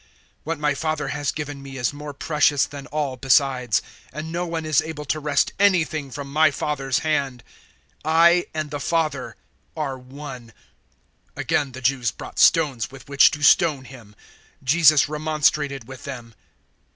[0.01, 0.07] 010:029
[0.45, 4.65] What my Father has given me is more precious than all besides; and no one
[4.65, 7.43] is able to wrest anything from my Father's hand.
[8.03, 9.35] 010:030 I and the Father
[9.77, 10.53] are one."
[11.35, 14.15] 010:031 Again the Jews brought stones with which to stone Him.
[14.61, 16.33] 010:032 Jesus remonstrated with them.